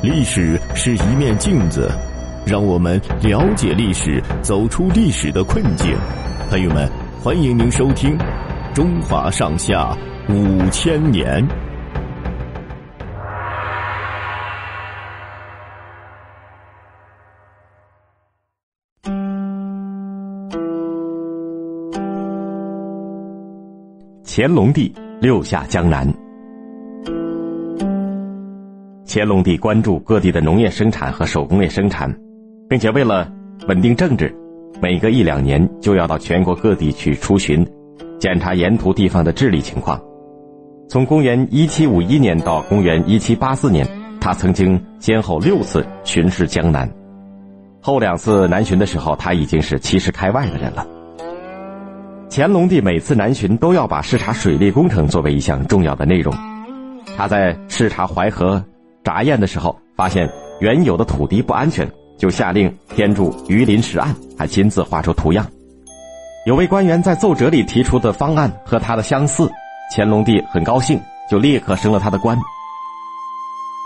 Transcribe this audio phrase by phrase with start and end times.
[0.00, 1.90] 历史是一面镜子，
[2.46, 5.92] 让我们了解历史，走出历史的困境。
[6.48, 6.88] 朋友们，
[7.20, 8.16] 欢迎您收听
[8.72, 9.96] 《中华上下
[10.28, 11.44] 五千年》。
[24.24, 26.27] 乾隆帝六下江南。
[29.10, 32.14] 乾隆帝关注各地的农业生产和手工业生产，
[32.68, 33.26] 并且为了
[33.66, 34.30] 稳定政治，
[34.82, 37.66] 每隔一两年就要到全国各地去出巡，
[38.20, 39.98] 检查沿途地方的治理情况。
[40.90, 43.88] 从公元一七五一年到公元一七八四年，
[44.20, 46.86] 他曾经先后六次巡视江南。
[47.80, 50.86] 后两次南巡的时候，他已经是七十开外的人了。
[52.30, 56.34] 乾隆帝每次南巡都要把视察水利工程作为一项重要的内容。
[57.16, 58.62] 他在视察淮河。
[59.08, 65.46] 查验的时候，发现原有的土地不安全，就下令添筑鱼鳞石岸，还亲自画出图样。
[66.44, 69.50] 有位官员在奏折里提出的方案和他的相似，
[69.96, 71.00] 乾隆帝很高兴，
[71.30, 72.38] 就立刻升了他的官。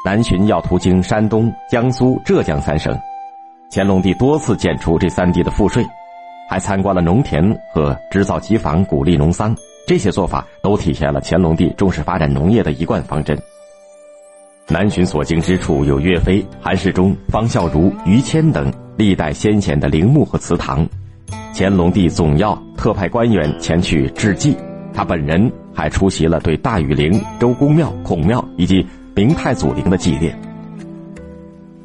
[0.05, 2.93] 南巡要途经山东、江苏、浙江三省，
[3.71, 5.87] 乾隆帝多次减除这三地的赋税，
[6.51, 7.41] 还参观了农田
[7.73, 9.57] 和织造机房，鼓励农桑。
[9.87, 13.41] 这些做法都体现了乾隆帝重视发展农业的一贯方针。
[14.73, 20.89] 南巡所经之处有岳飞、韩世忠、方孝孺、于谦等历代先贤的陵墓和祠堂，
[21.55, 24.57] 乾隆帝总要特派官员前去致祭，
[24.95, 30.35] 他本人还出席了对大禹陵、周公庙、孔庙以及明太祖陵的祭奠。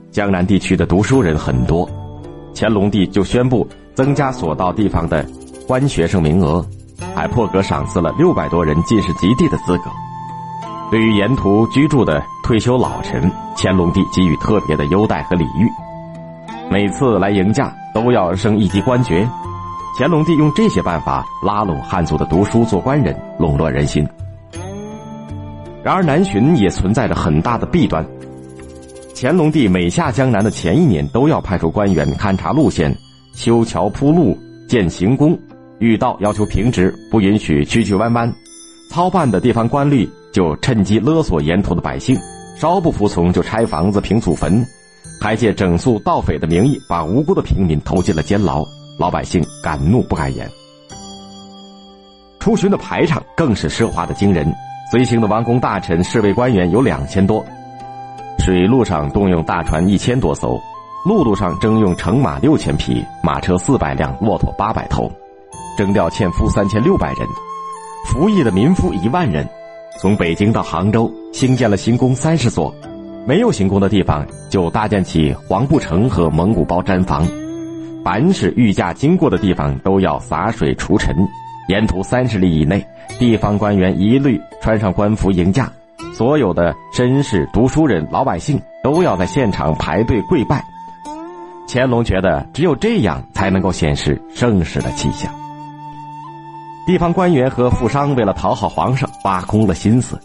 [0.09, 1.87] 江南地区的读书人很多，
[2.55, 5.25] 乾隆帝就宣布增加所到地方的
[5.67, 6.65] 官学生名额，
[7.13, 9.83] 还破格赏赐了六百多人进士及第的资格。
[10.89, 15.69] 对于沿途居住的退休老臣，乾隆帝给予特别的优待和礼遇。
[16.71, 19.27] 每次来迎驾都要升一级官爵。
[19.99, 24.07] 乾隆帝用这些办法拉拢汉族的读书做官人，笼络人心。
[25.83, 28.05] 然而南巡也存在着很大的弊端。
[29.13, 32.95] 乾隆帝每下江南的前一年，都要派出官员勘察路线、
[33.33, 34.37] 修桥铺路、
[34.69, 35.37] 建行宫，
[35.79, 38.33] 遇道要求平直，不允许曲曲弯弯。
[38.89, 40.07] 操办的地方官吏。
[40.33, 42.15] 就趁机勒索沿途的百姓，
[42.59, 44.65] 稍不服从就拆房子、平祖坟，
[45.21, 48.65] 还借整肃盗匪的名义把无辜的平民投进了监牢，
[48.97, 50.49] 老百姓敢怒不敢言。
[52.39, 54.51] 出巡的排场更是奢华的惊人，
[54.91, 57.45] 随行的王公大臣、侍卫官员有两千多，
[58.39, 60.59] 水路上动用大船一千多艘，
[61.05, 65.11] 陆路上征用乘马六千匹、马车四百辆、骆驼八百头，
[65.77, 67.27] 征调纤夫三千六百人，
[68.07, 69.47] 服役的民夫一万人。
[69.97, 72.73] 从北京到杭州，兴建了行宫三十座，
[73.25, 77.27] 没有行宫的地方就搭建起黄布城和蒙古包毡房。
[78.03, 81.15] 凡是御驾经过的地方，都要洒水除尘。
[81.67, 82.85] 沿途三十里以内，
[83.19, 85.69] 地方官员一律穿上官服迎驾，
[86.13, 90.63] 所有的绅士、读书人、老百姓都要在现场排队跪拜。
[91.67, 95.33] 乾隆觉得，只有这样才能够显示盛世的气象。
[96.87, 100.17] 地方官员和富商为了讨好皇上，挖空了心思。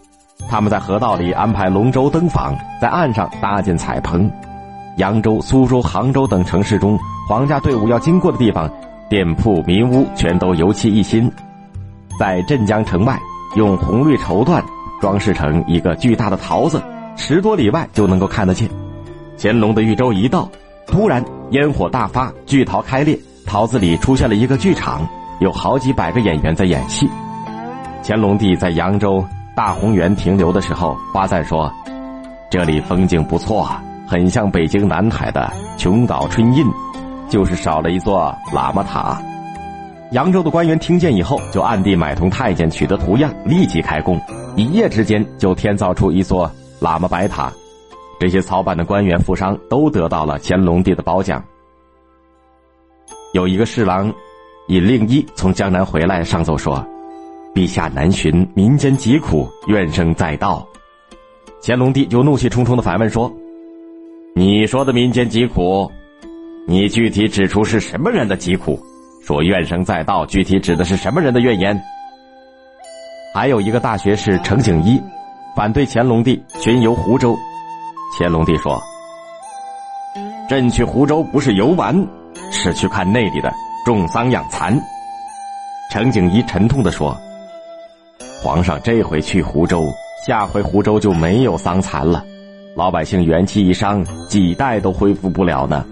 [0.48, 4.30] 他们在河道里安排龙舟登访，在岸上搭建彩棚。
[4.96, 6.96] 扬州、苏州、杭州等城市中，
[7.28, 8.70] 皇家队伍要经过的地方，
[9.10, 11.28] 店铺、民屋全都油漆一新。
[12.16, 13.18] 在镇江城外，
[13.56, 14.62] 用红绿绸缎
[15.00, 16.80] 装饰成一个巨大的桃子，
[17.16, 18.70] 十多里外就能够看得见。
[19.36, 20.48] 乾隆的御舟一到，
[20.86, 25.04] 突然烟火大发，巨桃开裂，桃子里出现了一个剧场。
[25.42, 27.10] 有好几百个演员在演戏。
[28.04, 31.70] 乾隆帝在扬州大红园停留的时候，夸赞说
[32.48, 33.69] ：“这里风景不错，
[34.06, 36.64] 很像北京南海的琼岛春印，
[37.28, 39.20] 就是少了一座喇嘛塔。”
[40.12, 44.21] 扬州的官员听见以后，就暗地买通太监取得图样，立即开工，
[44.56, 46.50] 一夜之间就添造出一座
[46.80, 47.53] 喇嘛白塔。
[48.21, 51.42] 这些操办的官员富商都得到了乾隆帝的褒奖。
[53.33, 54.12] 有一个侍郎。
[54.72, 56.83] 尹令一从江南回来，上奏说
[57.54, 60.66] ：“陛下南巡，民间疾苦，怨声载道。”
[61.63, 63.30] 乾隆帝就怒气冲冲的反问说
[64.34, 65.92] ：“你说的民间疾苦，
[66.66, 68.80] 你具体指出是什么人的疾苦？
[69.22, 71.78] 说怨声载道，具体指的是什么人的怨言？”
[73.34, 74.98] 还有一个大学士程景一，
[75.54, 77.36] 反对乾隆帝巡游湖州。
[78.18, 78.83] 乾隆帝说
[80.48, 81.95] ：“朕去湖州不是游玩，
[82.51, 83.53] 是去看内里的。”
[83.84, 84.80] 种桑养蚕，
[85.90, 87.16] 程景一沉痛的说
[88.40, 89.92] ：“皇上这回去湖州，
[90.24, 92.24] 下回湖州就没有桑蚕了。
[92.76, 95.84] 老百姓元气一伤，几代都恢复不了呢。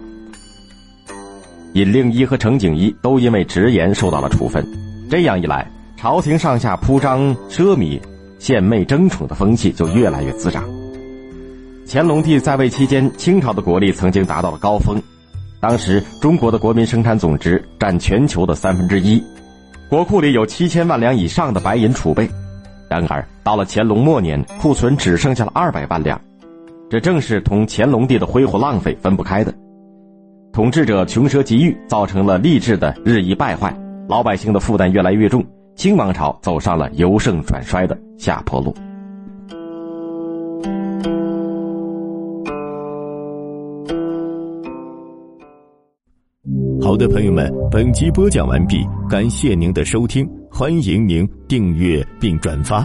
[1.72, 4.64] 尹令一和程景一都因为直言受到了处分，
[5.10, 8.00] 这样一来，朝廷上下铺张奢靡、
[8.38, 10.62] 献媚争宠的风气就越来越滋长。
[11.88, 14.96] 乾隆帝在位期间，清朝的国力曾经达到了高峰，
[15.60, 19.22] 当时中国的国民生产总值占全球的三分之一，
[19.90, 22.28] 国库里有七千万两以上的白银储备。
[22.88, 26.18] 然而，到了乾隆末年，库存只剩下了二百万两，
[26.88, 29.54] 这正是同乾隆帝的挥霍浪费分不开的。
[30.50, 33.72] 统治者穷奢极欲，造成了吏治的日益败坏，
[34.08, 35.44] 老百姓的负担越来越重，
[35.76, 38.74] 清王朝走上了由盛转衰的下坡路。
[46.90, 52.84] 好的，朋友们，本集播讲完毕，感谢您的收听，欢迎您订阅并转发。